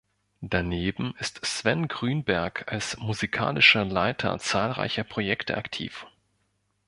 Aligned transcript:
Daneben 0.41 1.13
ist 1.19 1.45
Sven 1.45 1.87
Grünberg 1.87 2.63
als 2.71 2.97
musikalischer 2.97 3.85
Leiter 3.85 4.39
zahlreicher 4.39 5.03
Projekte 5.03 5.55
aktiv. 5.57 6.07